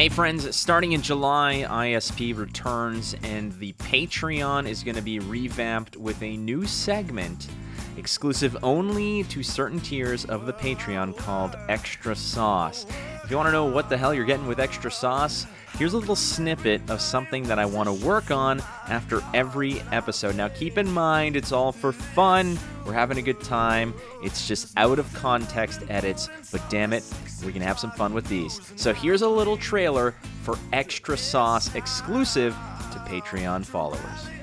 [0.00, 5.94] Hey, friends, starting in July, ISP returns, and the Patreon is going to be revamped
[5.94, 7.48] with a new segment
[7.98, 12.86] exclusive only to certain tiers of the Patreon called Extra Sauce.
[13.30, 15.46] If you want to know what the hell you're getting with Extra Sauce,
[15.78, 20.34] here's a little snippet of something that I want to work on after every episode.
[20.34, 22.58] Now, keep in mind, it's all for fun.
[22.84, 23.94] We're having a good time.
[24.24, 27.04] It's just out of context edits, but damn it,
[27.46, 28.60] we can have some fun with these.
[28.74, 32.52] So, here's a little trailer for Extra Sauce exclusive
[32.90, 34.39] to Patreon followers.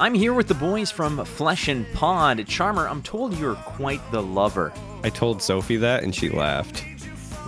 [0.00, 2.44] I'm here with the boys from Flesh and Pod.
[2.48, 4.72] Charmer, I'm told you're quite the lover.
[5.04, 6.84] I told Sophie that and she laughed.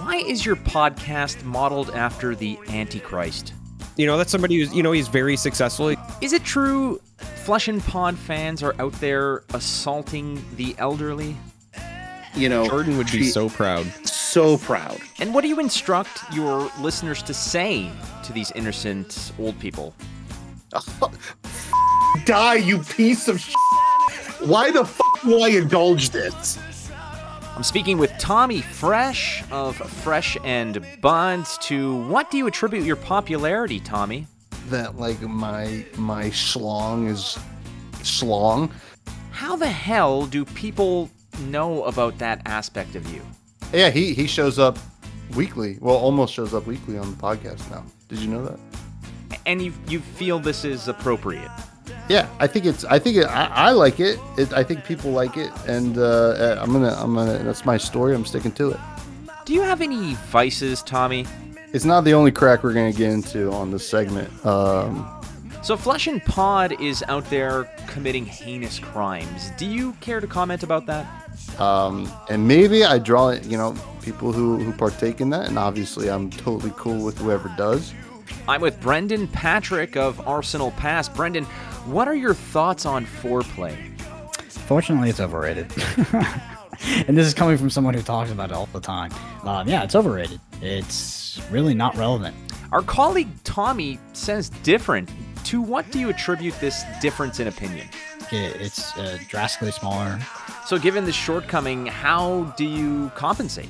[0.00, 3.52] Why is your podcast modeled after the Antichrist?
[3.96, 5.88] You know, that's somebody who's, you know, he's very successful.
[6.20, 7.00] Is it true
[7.44, 11.36] Flesh and Pod fans are out there assaulting the elderly?
[12.36, 13.86] You know, Jordan would be she- so proud.
[14.06, 14.98] so proud.
[15.18, 17.90] And what do you instruct your listeners to say
[18.24, 19.94] to these innocent old people?
[22.26, 23.40] Die, you piece of.
[24.40, 26.58] Why the fuck do I indulge this?
[27.54, 31.56] I'm speaking with Tommy Fresh of Fresh and Buds.
[31.58, 34.26] To what do you attribute your popularity, Tommy?
[34.70, 37.38] That like my my schlong is
[37.98, 38.72] schlong.
[39.30, 41.08] How the hell do people
[41.42, 43.22] know about that aspect of you?
[43.72, 44.80] Yeah, he he shows up
[45.36, 45.78] weekly.
[45.80, 47.84] Well, almost shows up weekly on the podcast now.
[48.08, 48.58] Did you know that?
[49.46, 51.52] And you you feel this is appropriate?
[52.08, 52.84] Yeah, I think it's.
[52.84, 54.18] I think it, I, I like it.
[54.38, 54.52] it.
[54.52, 56.94] I think people like it, and uh, I'm gonna.
[56.98, 57.38] I'm gonna.
[57.42, 58.14] That's my story.
[58.14, 58.80] I'm sticking to it.
[59.44, 61.26] Do you have any vices, Tommy?
[61.72, 64.28] It's not the only crack we're gonna get into on this segment.
[64.46, 65.04] Um,
[65.62, 69.50] So Flesh and Pod is out there committing heinous crimes.
[69.58, 71.06] Do you care to comment about that?
[71.60, 73.44] um, and maybe I draw, it.
[73.44, 77.52] you know, people who who partake in that, and obviously I'm totally cool with whoever
[77.56, 77.92] does.
[78.48, 81.08] I'm with Brendan Patrick of Arsenal Pass.
[81.08, 81.46] Brendan,
[81.86, 83.76] what are your thoughts on foreplay?
[84.50, 85.72] Fortunately, it's overrated.
[87.06, 89.12] and this is coming from someone who talks about it all the time.
[89.44, 90.40] Um, yeah, it's overrated.
[90.60, 92.34] It's really not relevant.
[92.72, 95.10] Our colleague Tommy says different.
[95.44, 97.86] To what do you attribute this difference in opinion?
[98.32, 100.18] It's uh, drastically smaller.
[100.66, 103.68] So, given this shortcoming, how do you compensate?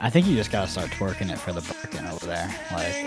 [0.00, 2.48] I think you just gotta start twerking it for the Birkin over there.
[2.72, 3.04] Like,